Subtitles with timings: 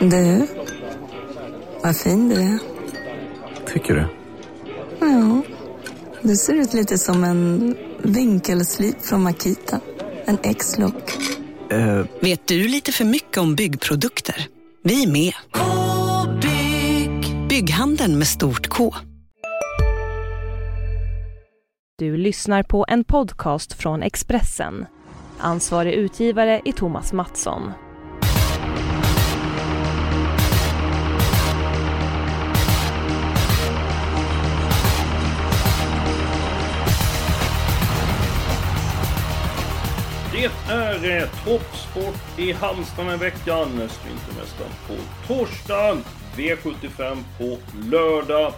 [0.00, 0.46] Du,
[1.82, 2.58] vad fin du är.
[3.72, 4.06] Tycker du?
[5.00, 5.42] Ja,
[6.22, 9.80] du ser ut lite som en vinkelslip från Makita.
[10.24, 11.18] En X-look.
[11.70, 14.46] Eh, Vet du lite för mycket om byggprodukter?
[14.82, 15.32] Vi är med.
[15.52, 17.48] -bygg.
[17.48, 18.94] Bygghandeln med stort K.
[21.98, 24.86] Du lyssnar på en podcast från Expressen.
[25.38, 27.72] Ansvarig utgivare är Thomas Mattsson.
[40.40, 43.68] Det är eh, toppsport i Halmstad den här veckan.
[43.88, 44.94] Sprintermästaren på
[45.26, 45.96] torsdag.
[46.36, 47.58] V75 på
[47.90, 48.52] lördag.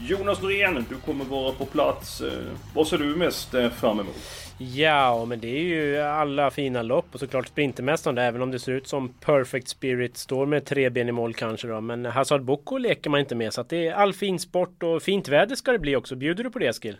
[0.00, 2.20] Jonas Norén, du kommer vara på plats.
[2.20, 2.32] Eh,
[2.74, 4.14] Vad ser du mest eh, fram emot?
[4.58, 8.58] Ja, men det är ju alla fina lopp och såklart Sprintermästaren där, även om det
[8.58, 11.80] ser ut som Perfect Spirit står med tre ben i mål kanske då.
[11.80, 15.02] Men Hazard Boko leker man inte med så att det är all fin sport och
[15.02, 16.16] fint väder ska det bli också.
[16.16, 16.96] Bjuder du på det Eskil?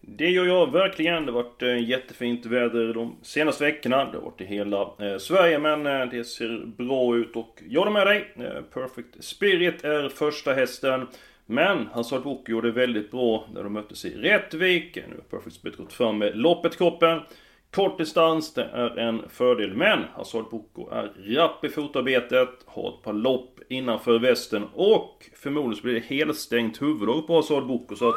[0.00, 1.26] Det gör jag verkligen.
[1.26, 4.04] Det har varit eh, jättefint väder de senaste veckorna.
[4.04, 7.80] Det har varit i hela eh, Sverige, men eh, det ser bra ut och jag
[7.80, 8.32] håller med dig.
[8.36, 11.06] Eh, Perfect Spirit är första hästen.
[11.46, 14.96] Men Hazard Boko gjorde det väldigt bra när de möttes i Rättvik.
[14.96, 17.20] Nu har Perfect Spirit gått fram med loppet kroppen.
[17.70, 19.76] Kort distans, det är en fördel.
[19.76, 25.76] Men Hazard Boko är rapp i fotarbetet, har ett par lopp innanför västen och förmodligen
[25.76, 27.96] så blir det helstängt huvudlag på Hazard Boko.
[27.96, 28.14] Så att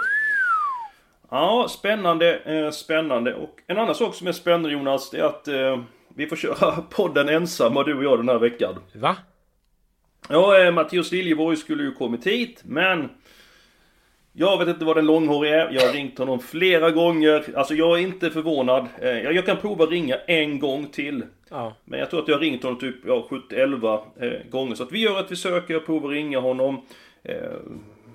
[1.33, 3.35] Ja, spännande, eh, spännande.
[3.35, 5.81] Och en annan sak som är spännande Jonas, det är att eh,
[6.15, 8.75] vi får köra podden ensamma du och jag den här veckan.
[8.93, 9.15] Va?
[10.29, 13.09] Ja, eh, Mattias Liljeborg skulle ju kommit hit, men...
[14.35, 17.45] Jag vet inte vad den långhårige är, jag har ringt honom flera gånger.
[17.55, 18.87] Alltså jag är inte förvånad.
[19.01, 21.23] Eh, jag kan prova ringa en gång till.
[21.49, 21.73] Ja.
[21.85, 24.75] Men jag tror att jag har ringt honom typ ja, 70-11 eh, gånger.
[24.75, 26.81] Så att vi gör ett försök, jag provar ringa honom.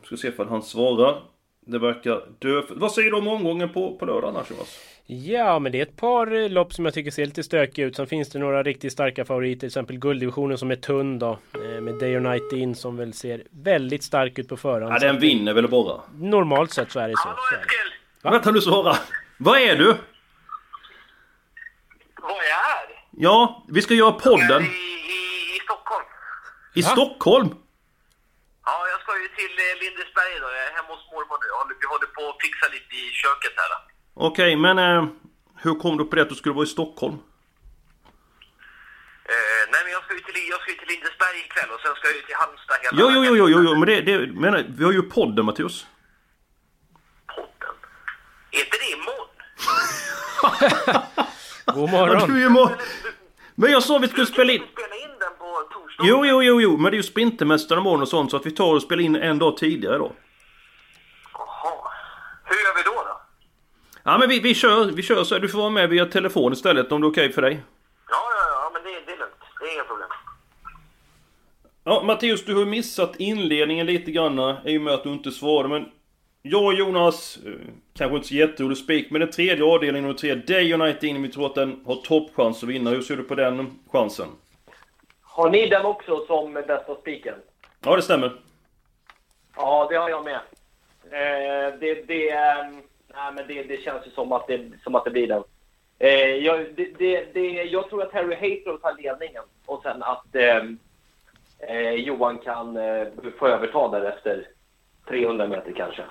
[0.03, 1.23] Ska se ifall han svarar.
[1.71, 2.63] Det verkar dö.
[2.71, 4.79] Vad säger du om omgången på, på lördag annars Jonas?
[5.07, 7.97] Ja, men det är ett par eh, lopp som jag tycker ser lite stökiga ut.
[7.97, 11.39] Sen finns det några riktigt starka favoriter, till exempel gulddivisionen som är tunn då.
[11.55, 14.95] eh, Med Day or Night In som väl ser väldigt stark ut på förhand.
[14.95, 16.01] Ja, den vinner väl bara.
[16.19, 17.29] Normalt sett så är det så.
[17.29, 17.65] är det.
[18.23, 18.31] Va?
[18.31, 18.97] Vänta nu svara.
[19.39, 19.85] Vad är du?
[22.23, 22.89] Vad jag är?
[23.11, 26.07] Ja, vi ska göra podden I, i, I Stockholm.
[26.75, 26.89] i Va?
[26.89, 27.49] Stockholm.
[28.69, 30.51] Ja, jag ska ju till eh, Lindesberg idag.
[30.59, 31.47] Jag är hemma hos mormor nu.
[31.53, 33.71] Jag håller- Vi håller på att fixa lite i köket här.
[34.29, 35.05] Okej, men eh,
[35.63, 37.15] hur kom du på det att du skulle vara i Stockholm?
[39.35, 41.95] Eh, nej, men jag ska, ju till, jag ska ju till Lindesberg ikväll och sen
[41.97, 44.27] ska jag ju till Halmstad hela Jo, jo, jo, jo, jo, jo men det, det
[44.45, 45.87] menar, vi har ju podden Mattias.
[47.35, 47.75] Podden.
[48.51, 49.29] Är inte det imorgon?
[51.75, 52.29] God Ja, morgon!
[52.35, 52.71] du är må...
[53.55, 54.63] Men jag sa vi skulle spela in...
[54.73, 56.05] Spela in den på torsdag.
[56.07, 58.51] Jo, jo, jo, jo, men det är ju Sprintermästaren imorgon och sånt så att vi
[58.51, 60.13] tar och spelar in en dag tidigare då.
[61.33, 61.91] Jaha.
[62.45, 63.21] Hur gör vi då då?
[64.09, 65.39] Ja, men vi, vi kör, vi kör så.
[65.39, 67.61] Du får vara med via telefon istället om det är okej för dig.
[68.11, 69.35] Ja, ja, ja, men det, det är lugnt.
[69.61, 70.09] Det är inga problem.
[71.85, 75.69] Ja, Mattias, du har missat inledningen lite grann i och med att du inte svarade,
[75.69, 75.89] men...
[76.43, 77.53] Jag och Jonas, eh,
[77.95, 81.29] kanske inte så jätterolig spik, men den tredje avdelningen nummer tre, Day United in, vi
[81.29, 82.91] tror att den har toppchans att vinna.
[82.91, 84.29] Hur ser du på den chansen?
[85.23, 87.35] Har ni den också som bästa spiken?
[87.85, 88.33] Ja, det stämmer.
[89.57, 90.41] Ja, det har jag med.
[91.05, 92.83] Eh, det, det, ehm,
[93.19, 95.43] nej, men det, det känns ju som att det, som att det blir den.
[95.99, 96.11] Eh,
[96.47, 100.79] jag, det, det, det, jag tror att Harry Haythrow tar ledningen och sen att ehm,
[101.69, 103.07] eh, Johan kan eh,
[103.39, 104.47] få överta där efter
[105.09, 106.03] 300 meter kanske.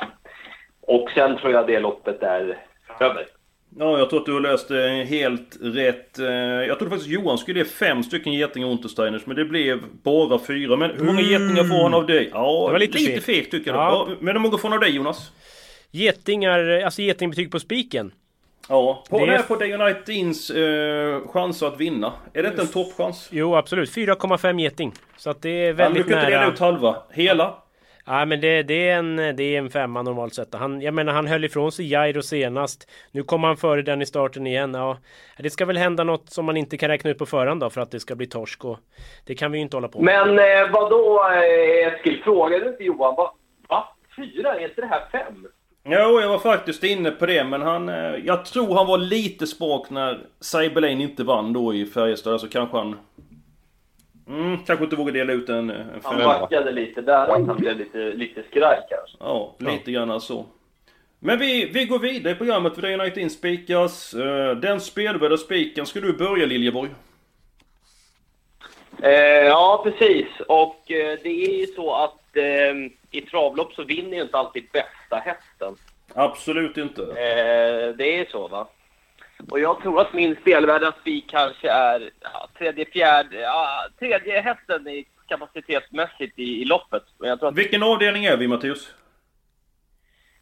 [0.81, 2.57] Och sen tror jag det loppet är
[2.99, 3.27] över.
[3.79, 6.19] Ja, jag tror att du har löst det helt rätt.
[6.19, 6.25] Eh,
[6.67, 10.75] Jag trodde faktiskt Johan skulle ge fem stycken getingar Untersteiners, men det blev bara fyra.
[10.75, 12.29] Men hur många getingar får han av dig?
[12.33, 13.25] Ja, Det var lite lite fegt.
[13.25, 13.79] fegt tycker jag.
[13.79, 14.05] Ja.
[14.09, 14.15] Ja.
[14.19, 15.31] Men hur många får han av dig Jonas?
[15.97, 18.11] Getingar, alltså getingbetyg på spiken.
[18.69, 22.13] Ja, på, Det är- på Day Uniteds eh, chanser att vinna.
[22.33, 23.29] Är det inte en toppchans?
[23.31, 23.89] Jo, absolut.
[23.95, 24.93] 4,5 geting.
[25.17, 26.53] Så att det är väldigt kan inte dela nära.
[26.53, 26.95] ut halva.
[27.11, 27.63] Hela?
[28.05, 30.53] Ja, men det, det, är en, det är en femma normalt sett.
[30.53, 32.89] Han, jag menar, han höll ifrån sig Jairo senast.
[33.11, 34.73] Nu kommer han före den i starten igen.
[34.73, 34.97] Ja,
[35.37, 37.81] det ska väl hända något som man inte kan räkna ut på förhand då för
[37.81, 38.65] att det ska bli torsk.
[38.65, 38.77] Och
[39.25, 40.27] det kan vi ju inte hålla på med.
[40.27, 43.15] Men eh, vad då eh, Eskil, frågade du inte Johan?
[43.15, 43.33] Va?
[43.69, 43.95] va?
[44.15, 44.55] Fyra?
[44.55, 45.47] Är inte det här fem?
[45.89, 47.89] Jo, jag var faktiskt inne på det, men han...
[47.89, 52.47] eh, Jag tror han var lite spak när Cyberlane inte vann då i Färjestad, så
[52.49, 52.95] kanske han...
[54.27, 57.77] Mm, kanske inte vågade dela ut en, en Han backade lite där, att han blev
[57.77, 59.17] lite, lite skraj kanske.
[59.19, 60.45] Ja, lite grann så.
[61.19, 64.13] Men vi, vi går vidare i programmet för det är United In spikas.
[64.13, 66.89] Eh, Den spelvärda spiken, ska du börja Liljeborg?
[69.01, 69.11] Eh,
[69.45, 70.27] ja, precis.
[70.47, 74.67] Och eh, det är ju så att eh, i travlopp så vinner ju inte alltid
[74.71, 75.75] bästa hästen.
[76.13, 77.01] Absolut inte.
[77.01, 78.67] Eh, det är så va.
[79.51, 84.87] Och jag tror att min spelvärda spik kanske är ja, tredje, fjärde, ja, tredje hästen
[84.87, 87.03] i kapacitetsmässigt i, i loppet.
[87.17, 88.93] Men jag tror att Vilken avdelning är vi Mattias?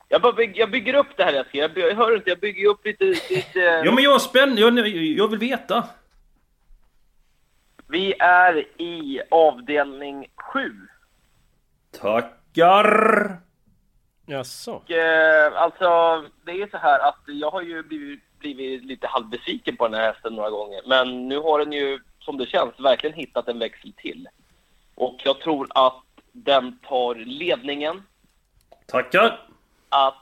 [0.09, 1.59] jag, bara bygg, jag bygger upp det här Eskil.
[1.59, 3.05] Jag, jag hör inte, jag bygger upp lite...
[3.05, 5.83] lite Ja men jag är spänd, jag, jag vill veta.
[7.87, 10.71] Vi är i avdelning 7.
[12.01, 13.37] Tackar!
[14.25, 14.71] Jaså?
[14.73, 19.77] Och, eh, alltså, det är så här att jag har ju blivit, blivit lite halvbesviken
[19.77, 20.81] på den här hästen några gånger.
[20.85, 24.27] Men nu har den ju, som det känns, verkligen hittat en växel till.
[24.95, 28.03] Och jag tror att den tar ledningen.
[28.85, 29.47] Tackar!
[29.89, 30.15] Att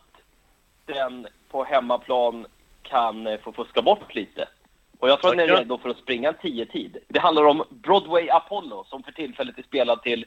[0.86, 2.46] den på hemmaplan
[2.82, 4.48] kan eh, få fuska bort lite.
[5.00, 5.64] Och jag tror att den är Tackar.
[5.64, 6.98] redo för att springa en 10-tid.
[7.08, 10.26] Det handlar om Broadway Apollo som för tillfället är spelad till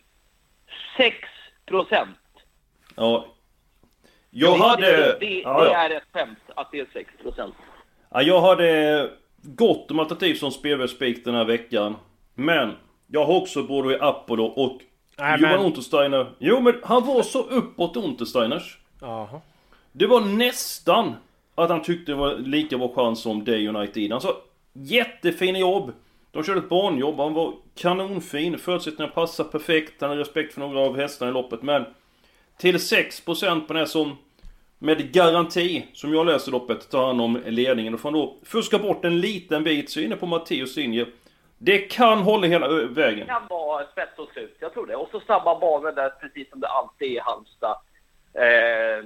[0.96, 1.16] 6
[1.66, 2.18] procent.
[2.96, 3.26] Ja.
[4.30, 4.86] Jag hade...
[4.86, 5.76] Det, det, ja, det ja.
[5.78, 7.54] är ett skämt att det är 6 procent.
[8.10, 9.10] Ja, jag hade
[9.42, 11.96] gott om alternativ som spelvärldsspik den här veckan.
[12.34, 12.72] Men
[13.06, 14.80] jag har också Broadway Apollo och
[15.18, 16.26] Nej, Johan men- Untersteiner.
[16.38, 18.78] Jo men han var så uppåt Untersteiners.
[19.00, 19.40] Jaha.
[19.92, 21.14] Det var nästan
[21.54, 24.12] att han tyckte det var lika bra chans som Day United.
[24.12, 24.36] Han sa
[24.72, 25.92] jättefina jobb.
[26.30, 28.58] De körde ett banjobb, han var kanonfin.
[28.58, 30.00] Förutsättningarna passar perfekt.
[30.00, 31.62] Han har respekt för några av hästarna i loppet.
[31.62, 31.84] Men
[32.58, 34.17] till 6% på den här som
[34.78, 37.94] med garanti, som jag läser loppet, tar han om ledningen.
[37.94, 41.06] Och får han då fuska bort en liten bit, så är inne på Matteus linje.
[41.58, 43.19] Det kan hålla hela vägen.
[43.20, 44.96] Det kan vara spets och slut, jag tror det.
[44.96, 47.76] Och så snabba banor där, precis som det alltid är i Halmstad.
[48.34, 49.05] Eh,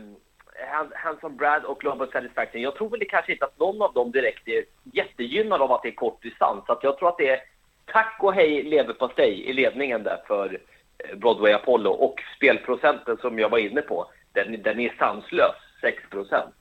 [0.72, 2.60] Han- Hanson Brad och Global Satisfaction.
[2.62, 5.88] Jag tror väl kanske inte att någon av dem direkt är jättegynnad av att det
[5.88, 6.66] är kort distans.
[6.66, 7.40] Så att jag tror att det är
[7.92, 10.58] tack och hej leverpastej i ledningen där för
[10.98, 11.90] eh, Broadway Apollo.
[11.90, 15.54] Och spelprocenten som jag var inne på, den, den är sanslös.
[15.80, 16.54] 6 procent.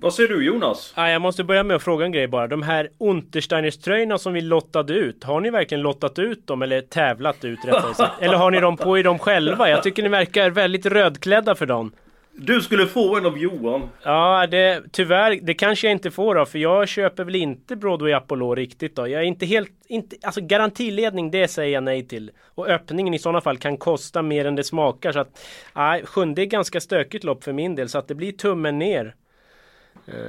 [0.00, 0.92] Vad säger du Jonas?
[0.96, 2.46] Ah, jag måste börja med att fråga en grej bara.
[2.46, 5.24] De här Untersteiners tröjorna som vi lottade ut.
[5.24, 8.12] Har ni verkligen lottat ut dem eller tävlat ut rättare sagt?
[8.22, 9.70] Eller har ni dem på er dem själva?
[9.70, 11.92] Jag tycker ni verkar väldigt rödklädda för dem.
[12.40, 13.88] Du skulle få en av Johan.
[14.02, 18.12] Ja, det, tyvärr, det kanske jag inte får då, för jag köper väl inte Broadway
[18.12, 19.08] Apollo riktigt då.
[19.08, 22.30] Jag är inte helt, inte, alltså garantiledning, det säger jag nej till.
[22.54, 26.42] Och öppningen i sådana fall kan kosta mer än det smakar, så att, nej, sjunde
[26.42, 29.14] är ganska stökigt lopp för min del, så att det blir tummen ner.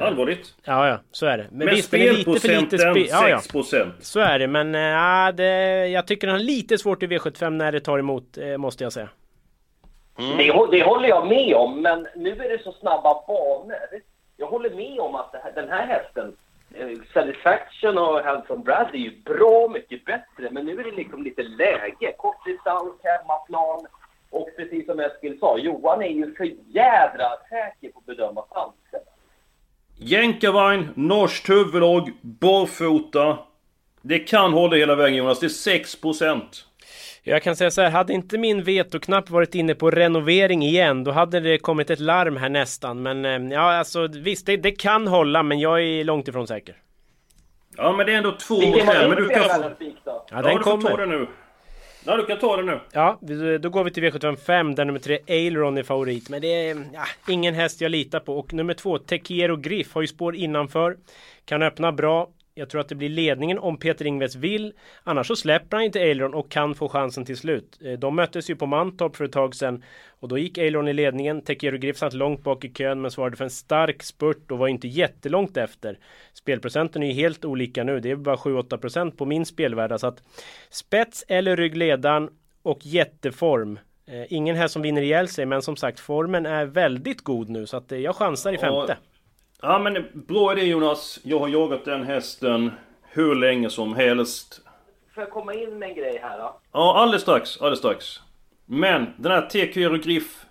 [0.01, 0.55] Allvarligt.
[0.63, 1.47] Ja, ja, så är det.
[1.51, 3.07] Men, Men visst, är lite för lite spel.
[3.09, 3.41] Ja, ja.
[3.53, 3.91] 6%.
[3.99, 7.49] Så är det, men äh, ja, det, jag tycker den har lite svårt i V75
[7.49, 9.09] när det tar emot, eh, måste jag säga.
[10.37, 13.75] Det, hå- det håller jag med om, men nu är det så snabba banor.
[14.37, 16.35] Jag håller med om att det här, den här hästen,
[16.75, 21.23] eh, Satisfaction och Hanson Brad är ju bra mycket bättre, men nu är det liksom
[21.23, 22.13] lite läge.
[22.17, 23.85] Kortdistans, hemmaplan
[24.29, 28.99] och precis som Eskil sa, Johan är ju för jädra säker på att bedöma chansen.
[29.97, 33.37] Jänkarvagn, norskt huvudlag, barfota.
[34.01, 36.65] Det kan hålla hela vägen Jonas, det är 6%.
[37.29, 41.11] Jag kan säga så här, hade inte min vetoknapp varit inne på renovering igen, då
[41.11, 43.01] hade det kommit ett larm här nästan.
[43.01, 46.75] Men eh, ja, alltså visst, det, det kan hålla, men jag är långt ifrån säker.
[47.77, 49.49] Ja men det är ändå två mot en, men du kan få...
[50.05, 50.97] Ja, Ja, den du får ta kommer.
[50.97, 51.27] den nu.
[52.05, 52.79] Ja, du kan ta den nu.
[52.91, 53.19] Ja,
[53.59, 56.29] då går vi till V75 där nummer tre Aileron är favorit.
[56.29, 58.39] Men det är ja, ingen häst jag litar på.
[58.39, 60.97] Och nummer två Tekiero Griff har ju spår innanför.
[61.45, 62.29] Kan öppna bra.
[62.59, 64.73] Jag tror att det blir ledningen om Peter Ingves vill.
[65.03, 67.79] Annars så släpper han inte Aileron och kan få chansen till slut.
[67.85, 69.83] Eh, De möttes ju på Mantorp för ett tag sedan.
[70.19, 71.41] Och då gick Aileron i ledningen.
[71.41, 74.67] Tekiero Griff satt långt bak i kön men svarade för en stark spurt och var
[74.67, 75.97] inte jättelångt efter.
[76.33, 77.99] Spelprocenten är ju helt olika nu.
[77.99, 79.97] Det är bara 7-8% på min spelvärda.
[79.97, 80.23] Så att
[80.69, 82.29] spets eller ryggledan
[82.61, 83.79] och jätteform.
[84.07, 87.65] Eh, ingen här som vinner ihjäl sig, men som sagt formen är väldigt god nu
[87.65, 88.97] så att eh, jag chansar i femte.
[89.61, 91.19] Ja men bra idé Jonas.
[91.23, 94.61] Jag har jagat den hästen hur länge som helst.
[95.13, 96.59] Får jag komma in med en grej här då?
[96.71, 97.57] Ja, alldeles strax.
[97.57, 98.19] Alldeles strax.
[98.65, 100.45] Men den här TQ Griff.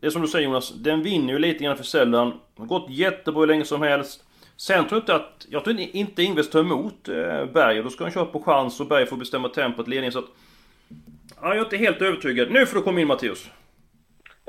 [0.00, 2.40] Det är som du säger Jonas, den vinner ju lite grann för sällan.
[2.56, 4.24] Har gått jättebra hur länge som helst.
[4.56, 5.46] Sen tror jag inte att...
[5.48, 7.82] Jag tror inte Ingves tar emot eh, Berg.
[7.82, 10.28] Då ska han köra på chans och Berg får bestämma tempot, ledningen så att...
[11.40, 12.50] Ja, jag är inte helt övertygad.
[12.50, 13.50] Nu får du komma in Matteus.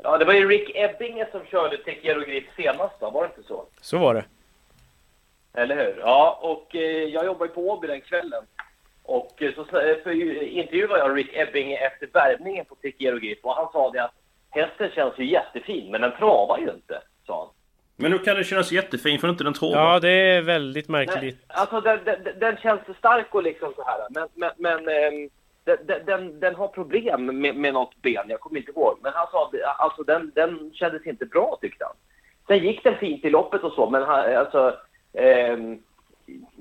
[0.02, 3.48] Ja, det var ju Rick Ebbinge som körde Tekiero Griff senast då, var det inte
[3.48, 3.64] så?
[3.80, 4.24] Så var det.
[5.54, 5.98] Eller hur?
[6.00, 8.44] Ja, och eh, jag jobbar ju på Åby den kvällen.
[9.02, 10.10] Och eh, så eh, för,
[10.42, 14.14] intervjuade jag Rick Ebbinge efter värmningen på Tekiero Griff och han sa det att
[14.50, 17.48] hästen känns ju jättefin, men den travar ju inte, sa han.
[17.96, 19.92] Men nu kan det kännas jättefin för inte den travar.
[19.92, 21.44] Ja, det är väldigt Nej, märkligt.
[21.46, 23.98] alltså den, den, den känns stark och liksom så här.
[24.10, 25.30] Men, men, men ehm,
[25.64, 28.98] den, den, den har problem med, med något ben, jag kommer inte ihåg.
[29.02, 31.94] Men han sa att alltså, den, den kändes inte bra tyckte han.
[32.46, 34.76] Sen gick den fint i loppet och så, men han, alltså...
[35.12, 35.78] ehm,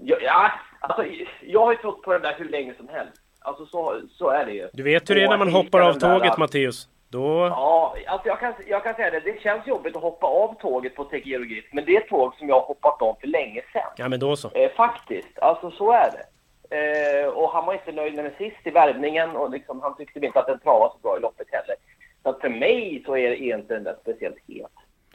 [0.03, 1.05] ja, alltså,
[1.41, 3.13] jag har ju trott på den där hur länge som helst.
[3.41, 4.67] Alltså så, så är det ju.
[4.73, 6.87] Du vet hur det är när man hoppar av den där- tåget Matteus.
[7.11, 7.47] Då...
[7.47, 9.19] Ja, alltså jag kan, jag kan säga det.
[9.19, 12.35] Det känns jobbigt att hoppa av tåget på Tekiro Grid, men det är ett tåg
[12.35, 13.91] som jag har hoppat av för länge sedan.
[13.97, 14.49] Ja men då så.
[14.53, 16.23] Eh, faktiskt, alltså så är det.
[16.69, 20.25] Eh, och han var inte nöjd med den sist i värvningen och liksom, han tyckte
[20.25, 21.75] inte att den travade så bra i loppet heller.
[22.23, 24.71] Så att för mig så är, är inte den där speciellt het.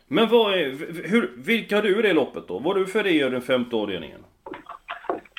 [0.06, 0.64] Men vad är,
[1.08, 2.58] hur, vilka har du i det loppet då?
[2.58, 4.25] Vad har du för det i den femte avdelningen?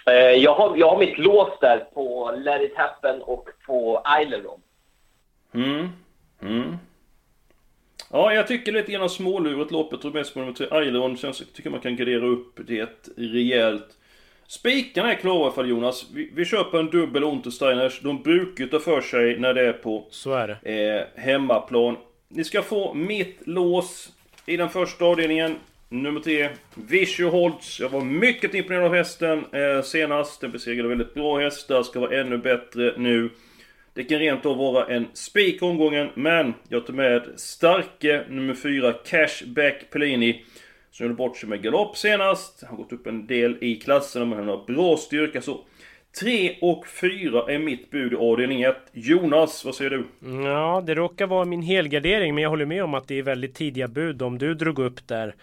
[0.05, 4.61] Eh, jag, har, jag har mitt lås där på Let It Happen och på Aileron.
[5.53, 5.89] Mm.
[6.41, 6.77] Mm.
[8.11, 10.01] Ja, jag tycker lite grann småluret loppet.
[10.01, 10.67] Tror mest på nummer tre.
[10.71, 13.97] Aileron känns, tycker man kan gradera upp det rejält.
[14.47, 16.05] Spikarna är klara för Jonas.
[16.13, 17.99] Vi, vi köper en dubbel Untersteiners.
[18.01, 20.87] De brukar ta för sig när det är på Så är det.
[21.15, 21.97] eh, hemmaplan.
[22.29, 24.09] Ni ska få mitt lås
[24.45, 25.55] i den första avdelningen.
[25.89, 27.79] Nummer tre, Vishu Holtz.
[27.79, 30.41] Jag var mycket imponerad av hästen eh, senast.
[30.41, 33.29] Den besegrade väldigt bra hästar, ska vara ännu bättre nu.
[33.93, 38.93] Det kan rent av vara en spik omgången, men jag tar med starke nummer fyra,
[38.93, 40.43] Cashback Pellini.
[40.97, 42.63] Som gjorde bort sig med galopp senast.
[42.67, 45.59] Han har gått upp en del i klasserna, men han har bra styrka så.
[46.21, 48.75] 3 och 4 är mitt bud i avdelning 1.
[48.93, 50.05] Jonas, vad säger du?
[50.43, 53.55] Ja, det råkar vara min helgardering, men jag håller med om att det är väldigt
[53.55, 55.35] tidiga bud om du drog upp där.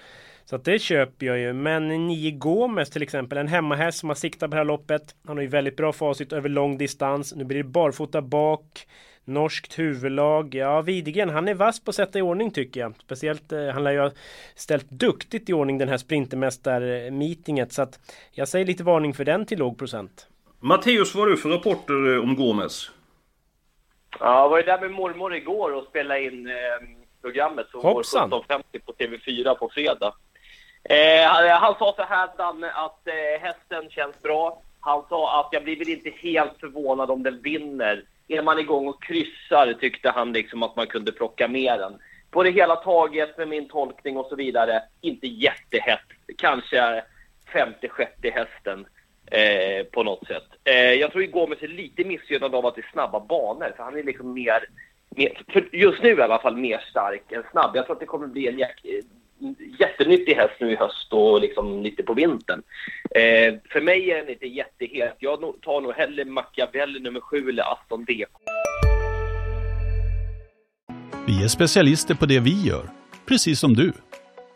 [0.44, 1.52] Så att det köper jag ju.
[1.52, 5.14] Men 9 Gomes till exempel, en hemmahäst som har siktat på det här loppet.
[5.26, 7.34] Han har ju väldigt bra facit över lång distans.
[7.36, 8.86] Nu blir det barfota bak.
[9.24, 10.54] Norskt huvudlag.
[10.54, 12.94] Ja, Widegren, han är vass på att sätta i ordning tycker jag.
[12.98, 14.10] Speciellt, eh, han lär ju ha
[14.54, 17.72] ställt duktigt i ordning den här Sprintermästar-meetinget.
[17.72, 18.00] Så att
[18.30, 20.26] jag säger lite varning för den till låg procent.
[20.60, 22.90] Matteus, vad har du för rapporter eh, om Gomes?
[24.20, 26.54] Ja, jag var ju där med mormor igår och spelade in eh,
[27.22, 28.30] programmet som går Hoppsan.
[28.32, 30.14] 17.50 på TV4 på fredag.
[30.84, 34.62] Eh, han, han sa så här, Danne, att eh, hästen känns bra.
[34.80, 38.04] Han sa att jag blir väl inte helt förvånad om den vinner.
[38.32, 41.98] Är man igång och kryssar tyckte han liksom att man kunde plocka med den.
[42.30, 46.06] På det hela taget med min tolkning och så vidare, inte jättehett.
[46.38, 47.04] Kanske
[47.52, 48.86] femte, sjätte hästen
[49.26, 50.46] eh, på något sätt.
[50.64, 53.82] Eh, jag tror ju Gomes är lite missgynnad av att det är snabba banor, för
[53.82, 54.64] han är liksom mer,
[55.10, 57.76] mer för just nu i alla fall, mer stark än snabb.
[57.76, 58.86] Jag tror att det kommer bli en jäk,
[59.78, 62.62] jättenyttig häst nu i höst och liksom lite på vintern.
[63.10, 65.16] Eh, för mig är den inte jättehet.
[65.18, 68.28] Jag tar nog hellre Machiavelli nummer 7 eller Aston DK.
[71.26, 72.90] Vi är specialister på det vi gör,
[73.28, 73.92] precis som du.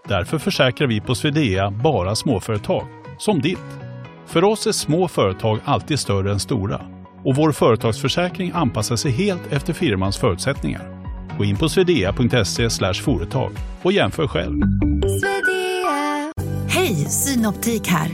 [0.09, 2.87] Därför försäkrar vi på Swedea bara småföretag,
[3.19, 3.59] som ditt.
[4.27, 6.81] För oss är små företag alltid större än stora
[7.25, 11.06] och vår företagsförsäkring anpassar sig helt efter firmans förutsättningar.
[11.39, 13.53] Gå in på swedea.se företag
[13.83, 14.61] och jämför själv.
[16.69, 18.09] Hej, Synoptik här.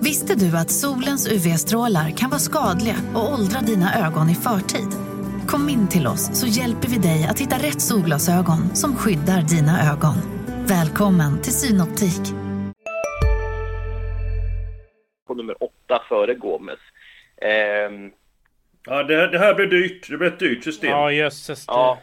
[0.00, 4.88] Visste du att solens UV-strålar kan vara skadliga och åldra dina ögon i förtid?
[5.46, 9.92] Kom in till oss så hjälper vi dig att hitta rätt solglasögon som skyddar dina
[9.92, 10.14] ögon.
[10.66, 12.20] Välkommen till Synoptik.
[15.26, 16.78] på nummer åtta före Gomes.
[17.42, 18.10] Ehm,
[18.86, 20.06] Ja, det, det här blir dyrt.
[20.10, 20.90] Det blir ett dyrt system.
[20.90, 21.66] Ja, jösses.
[21.66, 21.98] det- ja.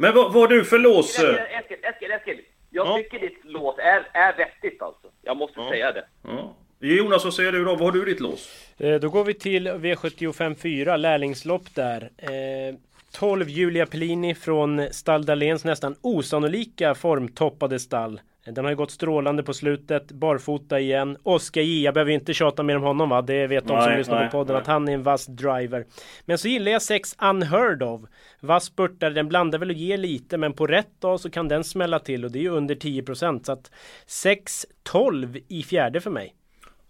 [0.00, 1.18] Men vad, vad har du för lås?
[1.18, 1.24] eh?
[1.58, 2.40] Eskil, Eskil, Eskil.
[2.70, 2.96] Jag Ja.
[2.96, 5.06] tycker ditt låt är, är vettigt alltså.
[5.22, 6.04] Jag måste säga det.
[6.24, 6.54] Ja.
[6.80, 7.70] Jonas, vad säger du då?
[7.70, 8.68] Vad har du ditt lås?
[8.78, 12.10] Eh, Då går vi till V75 4, lärlingslopp där.
[12.18, 12.74] Eh,
[13.12, 18.20] 12 Julia Pellini från Stall Dahléns nästan osannolika formtoppade stall.
[18.50, 21.16] Den har ju gått strålande på slutet, barfota igen.
[21.22, 23.22] Oskar J, jag behöver inte tjata mer om honom va?
[23.22, 24.60] Det vet de som Nej, lyssnar nej, på podden nej.
[24.60, 25.86] att han är en vass driver.
[26.24, 28.00] Men så gillar jag 6 Unheard of.
[28.40, 31.64] Vass spurtare, den blandar väl och ger lite men på rätt dag så kan den
[31.64, 33.70] smälla till och det är ju under 10% så att
[34.06, 36.34] 6-12 i fjärde för mig.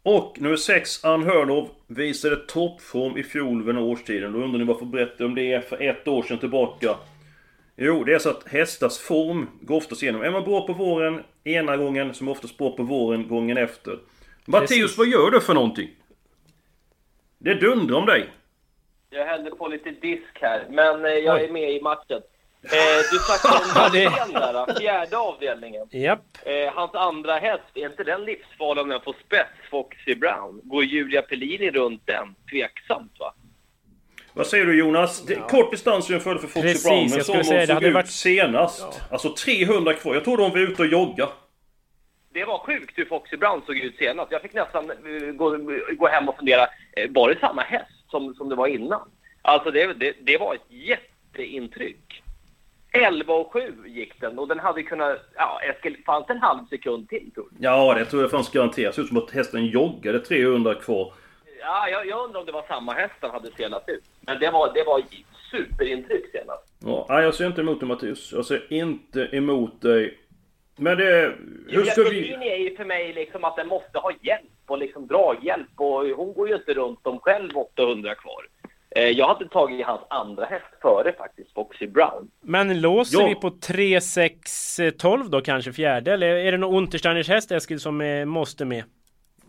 [0.02, 4.32] Och nummer 6, Unheard of, visade toppform i fjol vid den årstiden.
[4.32, 6.96] Då undrar ni varför berättar om det är för ett år sedan tillbaka.
[7.80, 10.22] Jo, det är så att hästars form går oftast igenom.
[10.22, 13.98] Är man bra på våren ena gången, man oftast bra på våren gången efter.
[14.52, 14.98] Precis.
[14.98, 15.90] vad gör du för någonting?
[17.38, 18.30] Det dundrar om dig.
[19.10, 21.44] Jag hällde på lite disk här, men eh, jag Oj.
[21.44, 22.22] är med i matchen.
[22.62, 25.86] Eh, du snackade om Martin där, fjärde avdelningen.
[25.90, 26.20] Japp.
[26.44, 30.60] Eh, hans andra häst, är inte den livsfarlig om den får spets, Foxy Brown?
[30.64, 32.34] Går Julia Pellini runt den?
[32.50, 33.34] Tveksamt va?
[34.38, 35.26] Vad säger du Jonas?
[35.26, 38.10] Det, Kort distans jämfört för Foxy Precis, Brown, men skulle hon säga såg ut varit-
[38.10, 39.00] senast.
[39.10, 40.14] Alltså 300 kvar.
[40.14, 41.28] Jag trodde hon var ute och jogga.
[42.32, 44.32] Det var sjukt hur Foxy Brown såg ut senast.
[44.32, 45.56] Jag fick nästan eh, gå,
[45.98, 46.62] gå hem och fundera,
[46.96, 49.00] eh, var det samma häst som, som det var innan?
[49.42, 52.22] Alltså det, det, det var ett jätteintryck.
[52.92, 55.18] 11 och 7 gick den och den hade kunnat...
[55.34, 57.56] Ja, Eskil, fanns det en halv sekund till tror du?
[57.64, 58.92] Ja, det tror jag fanns garanterat.
[58.92, 61.12] Det ser ut som att hästen joggade 300 kvar.
[61.60, 64.04] Ja, jag, jag undrar om det var samma häst han hade selat ut.
[64.20, 65.02] Men det var, det var
[65.50, 66.64] superintryck senast.
[66.84, 68.32] Ja, nej, jag ser inte emot dig Mattias.
[68.32, 70.18] Jag ser inte emot dig.
[70.76, 71.34] Men det...
[71.68, 72.32] Hur ska vi...
[72.34, 76.34] Är ju för mig liksom att den måste ha hjälp och liksom draghjälp och hon
[76.34, 78.46] går ju inte runt om själv 800 kvar.
[78.96, 82.30] Eh, Jag hade tagit hans andra häst före faktiskt, Foxy Brown.
[82.40, 83.26] Men låser Ja.
[83.26, 86.12] vi på 3, 6, 12 då kanske fjärde?
[86.12, 88.84] Eller är det någon Untersteiners häst Eskil som eh, måste med?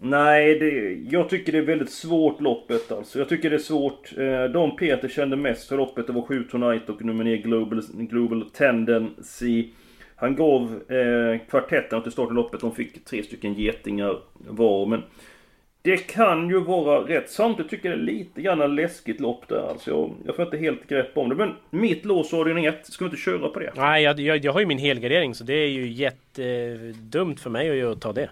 [0.01, 3.19] Nej, det, jag tycker det är väldigt svårt loppet alltså.
[3.19, 4.17] Jag tycker det är svårt.
[4.17, 7.81] Eh, De Peter kände mest för loppet det var 7 Tonight och nummer 9 Global,
[7.93, 9.69] Global Tendency.
[10.15, 12.61] Han gav eh, kvartetten till start i loppet.
[12.61, 14.85] De fick tre stycken getingar var.
[14.85, 15.03] Men
[15.81, 17.29] det kan ju vara rätt.
[17.29, 19.69] Samtidigt tycker jag det är lite grann läskigt lopp där.
[19.69, 21.35] Alltså jag, jag får inte helt grepp om det.
[21.35, 22.85] Men mitt lås avdelning 1.
[22.85, 23.73] Ska vi inte köra på det?
[23.75, 27.81] Nej, jag, jag, jag har ju min helgardering så det är ju jättedumt för mig
[27.81, 28.29] att ta det.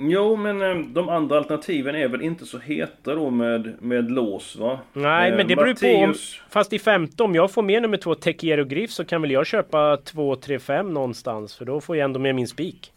[0.00, 4.56] Jo, men eh, de andra alternativen är väl inte så heta då med, med lås
[4.56, 4.78] va?
[4.92, 6.14] Nej, Eh, men det beror ju på om...
[6.50, 9.46] Fast i femte, om jag får med nummer två Tekiero Griff så kan väl jag
[9.46, 11.56] köpa 2, 3, 5 någonstans.
[11.56, 12.92] För då får jag ändå med min spik.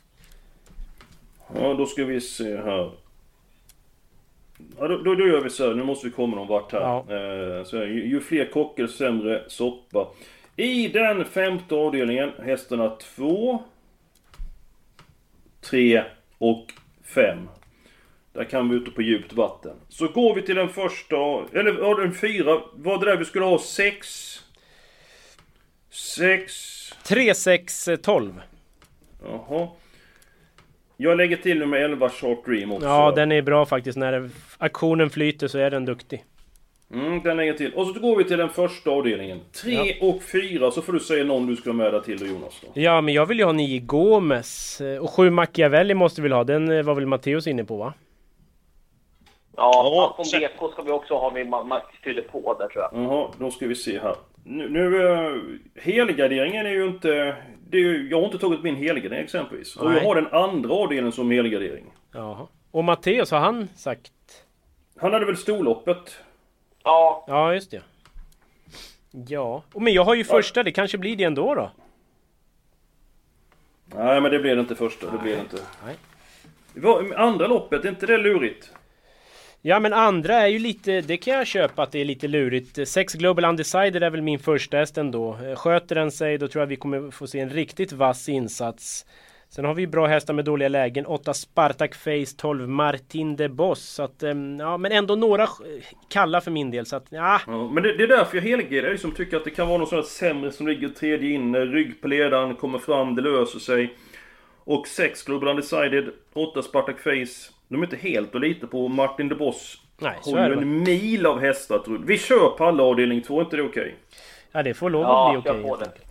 [1.55, 2.91] Ja, då ska vi se här.
[4.79, 5.74] Ja, då, då, då gör vi så här.
[5.75, 6.79] Nu måste vi komma någon vart här.
[6.79, 6.98] Ja.
[7.00, 10.08] Eh, så här, ju, ju fler kockor, sämre soppa.
[10.55, 13.63] I den femte avdelningen, hästarna 2,
[15.62, 16.03] 3
[16.38, 16.65] och
[17.13, 17.48] 5.
[18.34, 19.75] Där kan vi ute på djupt vatten.
[19.89, 21.15] Så går vi till den första,
[21.53, 22.62] eller ja, den fyra.
[22.74, 24.39] Var det där vi skulle ha 6?
[25.89, 26.94] 6...
[27.03, 28.41] 3, 6, 12.
[29.24, 29.68] Jaha.
[30.98, 32.88] Jag lägger till nummer 11 Short Dream också.
[32.88, 33.98] Ja, den är bra faktiskt.
[33.98, 36.24] När aktionen flyter så är den duktig.
[36.93, 37.74] Mm, den lägger till.
[37.74, 39.39] Och så går vi till den första avdelningen.
[39.63, 42.25] 3 och 4, så får du säga någon du ska ha med där till då
[42.25, 42.62] Jonas.
[42.62, 42.81] Då.
[42.81, 44.82] Ja, men jag vill ju ha 9 Gomes.
[44.82, 46.43] Eh, Och 7 Machiavelli måste vi väl ha.
[46.43, 47.93] Den eh, var väl Matteus inne på va?
[49.58, 53.04] Ja, som BK ska vi också ha med Ma- Max fyller på där tror jag.
[53.04, 54.15] Jaha, då ska vi se här.
[54.43, 55.41] Nu, nu uh,
[55.75, 57.36] helgarderingen är ju inte...
[57.69, 59.75] Det är ju, jag har inte tagit min helgardering exempelvis.
[59.75, 61.84] Och jag har den andra avdelningen som helgardering.
[62.13, 62.47] Jaha.
[62.71, 64.12] Och Matteus, har han sagt?
[64.97, 66.15] Han hade väl storloppet?
[66.84, 67.24] Ja.
[67.28, 67.82] Ja, just det.
[69.12, 70.63] Ja, men jag har ju första.
[70.63, 71.72] Det kanske blir det ändå då?
[73.86, 75.12] Nej, men det blir det inte första.
[75.12, 75.58] Det blir det inte.
[75.86, 75.96] Nej.
[76.74, 78.72] Vad- Andra loppet, är inte det lurigt?
[79.63, 82.88] Ja men andra är ju lite, det kan jag köpa att det är lite lurigt.
[82.89, 85.38] Sex Global Undecided är väl min första häst ändå.
[85.56, 89.06] Sköter den sig då tror jag vi kommer få se en riktigt vass insats.
[89.55, 91.05] Sen har vi bra hästar med dåliga lägen.
[91.05, 93.79] 8 Spartak Face, 12 Martin de Boss.
[93.81, 95.47] Så att, ehm, ja men ändå några
[96.09, 96.85] kalla för min del.
[96.85, 97.41] Så att, ja.
[97.47, 98.83] Ja, men det, det är därför jag helgarderar.
[98.83, 101.59] Jag liksom tycker att det kan vara någon sån här sämre som ligger tredje inne.
[101.59, 103.93] Rygg på ledaren, kommer fram, det löser sig.
[104.63, 107.51] Och 6 Global Undecided, 8 Spartak Face.
[107.67, 108.87] De är inte helt att lita på.
[108.87, 110.61] Martin de Boss Nej, så har är ju det.
[110.61, 112.05] en mil av hästar tror jag.
[112.05, 113.95] Vi kör på alla avdelning 2, är inte det okej?
[114.51, 115.69] Ja det får lov Ja, att bli kör okej.
[115.69, 116.11] helt enkelt.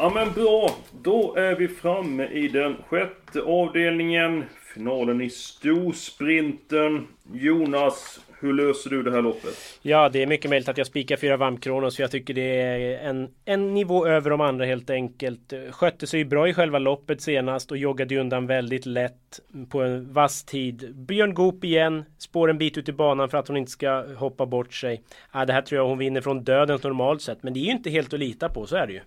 [0.00, 0.70] Ja men bra,
[1.02, 4.44] då är vi framme i den sjätte avdelningen.
[4.74, 7.06] Finalen i storsprinten.
[7.32, 9.78] Jonas, hur löser du det här loppet?
[9.82, 13.08] Ja, det är mycket möjligt att jag spikar fyra varmkronor för jag tycker det är
[13.08, 15.52] en, en nivå över de andra helt enkelt.
[15.70, 20.44] Skötte sig bra i själva loppet senast och joggade undan väldigt lätt på en vass
[20.44, 20.94] tid.
[20.94, 24.46] Björn Goop igen, spår en bit ut i banan för att hon inte ska hoppa
[24.46, 25.02] bort sig.
[25.32, 27.72] Ja, det här tror jag hon vinner från dödens normalt sett, men det är ju
[27.72, 29.00] inte helt att lita på, så är det ju.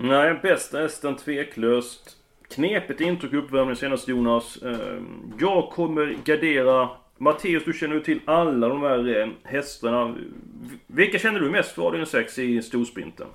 [0.00, 2.16] Nej, bästa hästen tveklöst.
[2.48, 4.62] Knepigt intryck i uppvärmningen senast Jonas.
[4.62, 6.88] Ehm, jag kommer gardera...
[7.16, 10.16] Matteus, du känner ju till alla de här eh, hästarna.
[10.86, 13.26] Vilka känner du mest för avdelning 6 i storsprinten?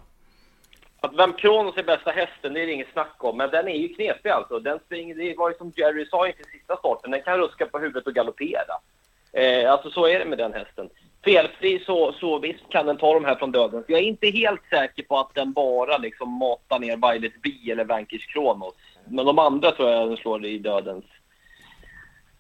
[1.00, 3.38] Att vem Kronos är bästa hästen, det är det inget snack om.
[3.38, 4.60] Men den är ju knepig alltså.
[4.60, 7.80] Den springer, det var ju som Jerry sa inför sista starten, den kan ruska på
[7.80, 8.76] huvudet och galoppera.
[9.34, 10.90] Eh, alltså så är det med den hästen.
[11.24, 13.84] Felfri så, så visst kan den ta de här från döden.
[13.88, 17.86] Jag är inte helt säker på att den bara liksom matar ner Violet B eller
[17.86, 18.74] Vanquish Kronos.
[19.10, 21.06] Men de andra tror jag den slår i dödens.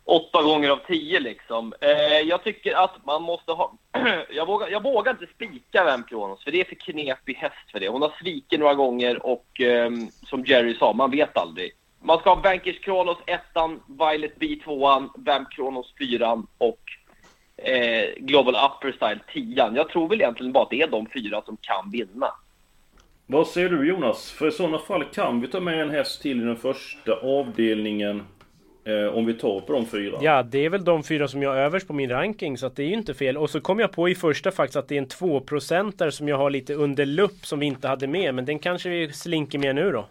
[0.06, 1.74] Åtta gånger av tio liksom.
[1.82, 3.74] Eh, jag tycker att man måste ha...
[4.30, 7.80] jag, vågar, jag vågar inte spika Vem Kronos, för det är för knepig häst för
[7.80, 7.88] det.
[7.88, 9.91] Hon har svikit några gånger och eh,
[10.26, 11.72] som Jerry sa, man vet aldrig.
[12.02, 16.80] Man ska ha Vanquish Kronos ettan, Violet B tvåan, Vamp Kronos fyran och
[17.58, 19.76] eh, Global Upper Style tian.
[19.76, 22.28] Jag tror väl egentligen bara att det är de fyra som kan vinna.
[23.26, 24.32] Vad säger du Jonas?
[24.32, 28.24] För i sådana fall kan vi ta med en häst till i den första avdelningen.
[28.86, 30.18] Eh, om vi tar på de fyra.
[30.22, 32.76] Ja, det är väl de fyra som jag har överst på min ranking, så att
[32.76, 33.38] det är ju inte fel.
[33.38, 36.38] Och så kom jag på i första faktiskt att det är en 2% som jag
[36.38, 39.76] har lite under lupp som vi inte hade med, men den kanske vi slinker med
[39.76, 40.06] nu då.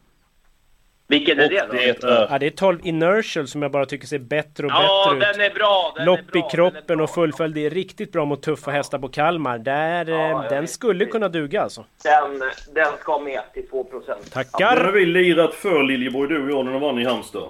[1.12, 1.72] Vilken är det då?
[1.72, 2.26] det är...
[2.30, 5.36] Ja, det är 12 Inertial som jag bara tycker ser bättre och Ja, bättre ut.
[5.36, 5.92] den är bra!
[5.96, 7.54] Den är Lopp bra, i den är kroppen och fullföljd.
[7.54, 9.58] Det är riktigt bra mot tuffa hästar på Kalmar.
[9.58, 11.84] Där, eh, Ja, jag den skulle kunna duga alltså.
[12.04, 12.42] Den,
[12.74, 14.06] den ska med till 2 procent.
[14.06, 14.92] Den har Tackar!
[14.92, 17.48] vi lirat för Liljeborg, du och jag, när de vann i Halmstad.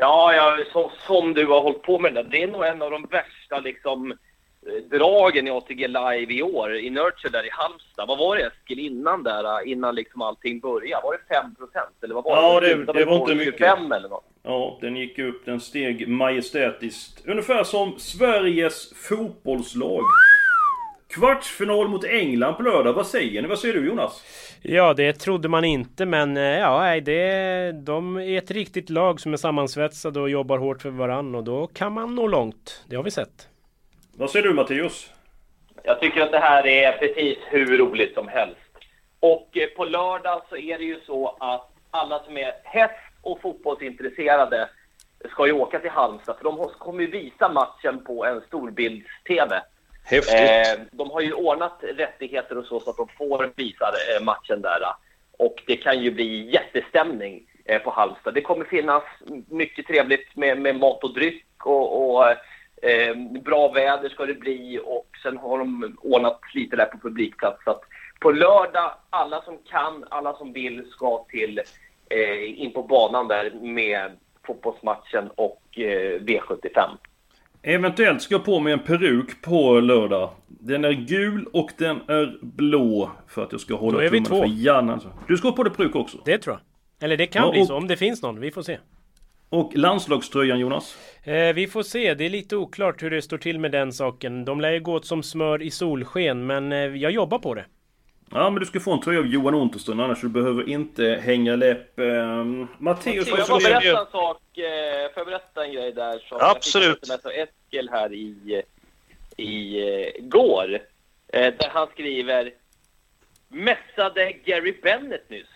[0.00, 2.22] Ja, ja så, som du har hållit på med det.
[2.22, 4.16] Det är nog en av de värsta liksom, eh,
[4.90, 6.76] dragen i ATG Live i år.
[6.76, 8.08] I Nurture där i Halmstad.
[8.08, 9.44] Vad var det Eskil innan där?
[9.44, 11.02] eh, Innan liksom allting började?
[11.02, 11.94] Var det 5 procent?
[12.02, 12.74] Eller vad var Ja, det?
[12.84, 13.58] det- det var inte mycket.
[13.58, 14.24] 25 eller något.
[14.42, 17.26] Ja, den gick upp, den steg majestätiskt.
[17.26, 20.02] Ungefär som Sveriges fotbollslag.
[21.08, 22.92] Kvartsfinal mot England på lördag.
[22.92, 23.48] Vad säger ni?
[23.48, 24.22] Vad säger du Jonas?
[24.62, 29.32] Ja, det trodde man inte, men eh, ja, det, de är ett riktigt lag som
[29.32, 32.84] är sammansvetsade och jobbar hårt för varann och då kan man nå långt.
[32.88, 33.48] Det har vi sett.
[34.20, 35.12] Vad säger du Matteus?
[35.82, 38.60] Jag tycker att det här är precis hur roligt som helst.
[39.20, 43.40] Och eh, på lördag så är det ju så att alla som är häst och
[43.40, 44.68] fotbollsintresserade
[45.30, 49.62] ska ju åka till Halmstad för de kommer ju visa matchen på en storbilds-TV.
[50.04, 50.34] Häftigt.
[50.34, 54.62] Eh, de har ju ordnat rättigheter och så så att de får visa eh, matchen
[54.62, 54.80] där.
[55.38, 58.34] Och det kan ju bli jättestämning eh, på Halmstad.
[58.34, 59.02] Det kommer finnas
[59.48, 62.34] mycket trevligt med, med mat och dryck och, och
[62.82, 67.64] eh, bra väder ska det bli och sen har de ordnat lite där på publikplats.
[67.64, 67.80] Så att
[68.20, 71.60] på lördag, alla som kan, alla som vill ska till
[72.10, 74.10] eh, in på banan där med
[74.46, 76.88] fotbollsmatchen och eh, V75.
[77.62, 80.30] Eventuellt ska jag på mig en peruk på lördag.
[80.48, 83.10] Den är gul och den är blå.
[83.28, 84.24] För att jag ska hålla två.
[84.24, 85.08] för Jan alltså.
[85.28, 86.18] Du ska på dig peruk också.
[86.24, 87.04] Det tror jag.
[87.04, 88.40] Eller det kan Ja, bli så, om det finns någon.
[88.40, 88.78] Vi får se.
[89.50, 90.98] Och landslagströjan Jonas?
[91.24, 92.14] Eh, vi får se.
[92.14, 94.44] Det är lite oklart hur det står till med den saken.
[94.44, 97.64] De lär ju gå åt som smör i solsken, men eh, jag jobbar på det.
[98.32, 101.56] Ja men du ska få en tröja av Johan Unterström annars du behöver inte hänga
[101.56, 101.98] läpp.
[101.98, 104.58] Ehm, Matteus, Får jag du berätta en sak?
[104.58, 106.18] eh, Får jag berätta en grej där?
[106.18, 107.08] Som Absolut.
[107.08, 108.62] Jag fick ett Eskil här i,
[109.36, 110.74] i eh, går.
[111.32, 112.52] Eh, där han skriver
[113.48, 115.46] Mässade Gary Bennett nyss.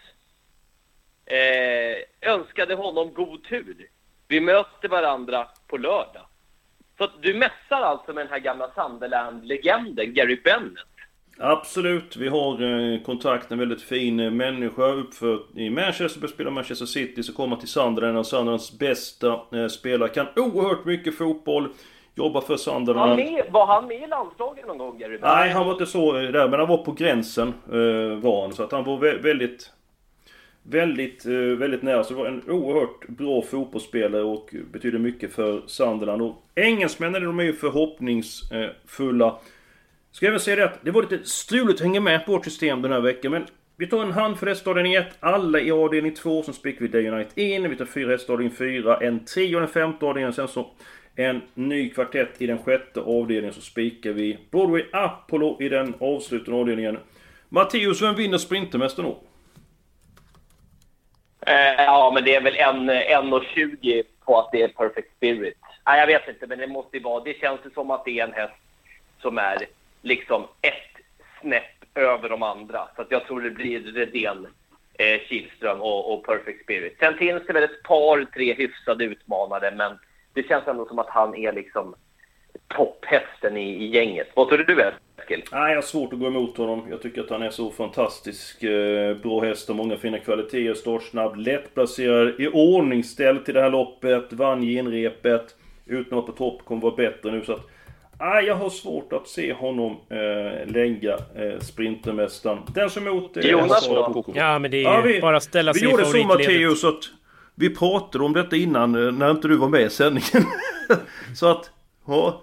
[1.27, 3.77] Eh, önskade honom god tur.
[4.29, 6.27] Vi möter varandra på lördag.
[6.99, 10.85] Så att du mässar alltså med den här gamla Sunderland-legenden Gary Bennett.
[11.39, 16.87] Absolut, vi har eh, kontakt, en väldigt fin eh, människa uppfödd i Manchester, spelar Manchester
[16.87, 20.09] City, så kommer till Sunderland, en av Sunderlands bästa eh, spelare.
[20.09, 21.69] Kan oerhört mycket fotboll,
[22.15, 23.17] jobbar för Han Sunderland.
[23.17, 25.37] med, var han med i landslaget någon gång, Gary Bennett?
[25.37, 27.55] Nej, han var inte så där, men han var på gränsen
[28.23, 28.53] var han.
[28.53, 29.71] Så att han var vä- väldigt...
[30.67, 32.05] Väldigt, eh, väldigt nära.
[32.05, 36.23] Så det var en oerhört bra fotbollsspelare och betyder mycket för Sunderland.
[36.23, 39.39] Och engelsmännen de är ju förhoppningsfulla.
[40.11, 42.45] Ska jag även säga det att det var lite struligt att hänga med på vårt
[42.45, 43.33] system den här veckan.
[43.33, 43.47] Men
[43.77, 46.43] vi tar en hand för hästavdelning 1, alla i avdelning 2.
[46.43, 47.71] Sen spikar vi Day United in.
[47.71, 50.33] Vi tar fyra hästavdelning 4, en trio i den femte avdelningen.
[50.33, 50.71] Sen så
[51.17, 53.55] en ny kvartett i den sjätte avdelningen.
[53.55, 56.99] Så spikar vi Broadway Apollo i den avslutande avdelningen.
[57.49, 59.21] Matteus, vem vinner Sprintermästaren då?
[61.47, 65.59] Eh, ja, men det är väl en, 1,20 på att det är Perfect Spirit.
[65.87, 67.25] Nej, jag vet inte, men det måste ju vara...
[67.25, 68.55] Det känns ju som att det är en häst
[69.21, 69.59] som är
[70.03, 71.05] liksom ett
[71.41, 72.89] snäpp över de andra.
[72.97, 74.47] Så att jag tror det blir Redén,
[74.95, 76.97] eh, Kihlström och, och Perfect Spirit.
[76.99, 79.99] Sen finns det väl ett par, tre hyfsade utmanare, men
[80.33, 81.95] det känns ändå som att han är liksom
[82.69, 84.29] topphästen i, i gänget.
[84.35, 84.93] Vad tror du,
[85.25, 85.43] Eskil?
[85.53, 86.87] Nej, jag har svårt att gå emot honom.
[86.91, 88.63] Jag tycker att han är så fantastisk.
[88.63, 90.75] Eh, bra häst och många fina kvaliteter.
[90.75, 94.33] Startsnabb, lättplacerad, i ordningställd till det här loppet.
[94.33, 95.55] Vann genrepet.
[95.87, 97.45] Utan att på topp, kommer vara bättre nu.
[97.45, 97.71] Så att,
[98.21, 102.59] nej, jag har svårt att se honom eh, lägga eh, Sprintermästaren.
[102.75, 103.37] Den som är emot...
[103.37, 104.25] Eh, Jonas då?
[104.35, 106.61] Ja, men det är Ja, vi- bara att ställa Vi sig i gjorde så favoritledet.
[106.63, 107.05] Matteus att
[107.55, 110.43] vi pratade om detta innan eh, när inte du var med i sändningen.
[111.37, 111.71] så att,
[112.07, 112.43] ja.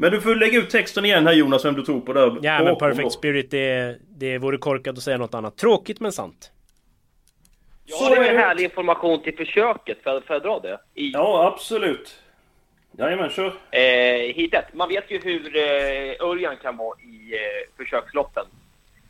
[0.00, 2.38] Men du får lägga ut texten igen här Jonas, vem du tror på där.
[2.42, 3.12] Ja, men Perfect.
[3.12, 5.56] Spirit, det, det vore korkat att säga något annat.
[5.56, 6.50] Tråkit men sant.
[7.84, 8.40] Jag har är en det.
[8.40, 10.02] härlig information till försöket.
[10.02, 10.80] Får får jag dra det?
[10.94, 12.22] I, Ja, absolut.
[12.98, 13.54] Jajamän, kör.
[13.70, 14.74] Eh, hit ett.
[14.74, 18.44] Man vet ju hur eh, Örjan kan vara i eh, försöksloppen.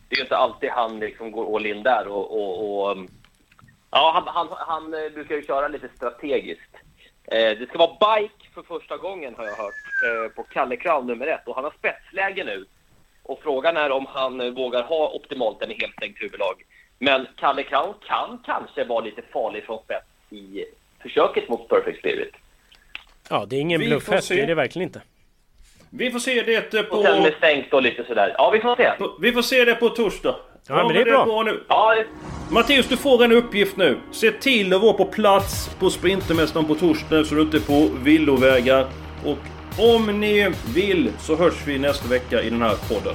[0.09, 2.41] Det är ju inte alltid han liksom går all in där och...
[2.41, 3.09] och, och um,
[3.91, 6.75] ja, han, han, han eh, brukar ju köra lite strategiskt.
[7.25, 9.75] Eh, det ska vara bike för första gången har jag hört
[10.07, 12.65] eh, på Kalle Crown nummer ett och han har spetsläge nu.
[13.23, 16.55] Och frågan är om han eh, vågar ha optimalt en helstängt huvudlag.
[16.99, 20.65] Men Kalle Crown kan kanske vara lite farlig från spets i
[21.03, 22.35] försöket mot Perfect Spirit.
[23.31, 24.41] Ja, det är ingen Vi bluffhäst, får det se.
[24.41, 25.03] är det verkligen inte.
[25.91, 26.97] Vi får se det på...
[26.97, 28.35] Och sen med stängt och lite sådär.
[28.39, 28.91] Ja, vi får se.
[29.21, 30.37] Vi får se det på torsdag.
[30.69, 31.43] Ja, men det är bra.
[31.43, 31.61] nu.
[31.69, 31.95] Ja.
[32.51, 33.99] Matteus, du får en uppgift nu.
[34.11, 37.91] Se till att vara på plats på Sprintermästaren på torsdag så du inte är på
[38.03, 38.87] villovägar.
[39.25, 39.39] Och
[39.79, 43.15] om ni vill så hörs vi nästa vecka i den här podden.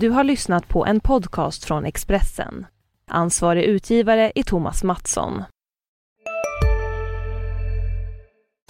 [0.00, 2.66] Du har lyssnat på en podcast från Expressen.
[3.10, 5.44] Ansvarig utgivare är Thomas Mattsson.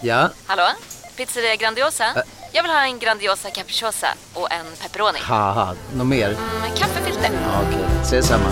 [0.03, 0.63] Ja, Hallå?
[1.17, 2.05] Pizzeria Grandiosa?
[2.53, 5.19] Jag vill ha en Grandiosa capriciosa och en pepperoni.
[5.97, 6.29] något mer?
[6.61, 7.31] Med kaffefilter.
[7.33, 8.51] Ja, Okej, ses samma.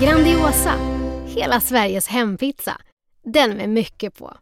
[0.00, 0.72] Grandiosa,
[1.26, 2.80] hela Sveriges hempizza.
[3.24, 4.38] Den med mycket på.